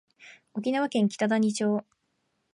[0.55, 1.83] 沖縄県北谷町